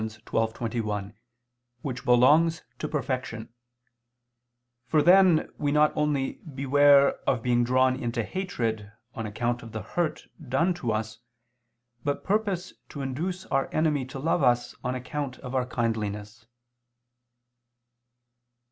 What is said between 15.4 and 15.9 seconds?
our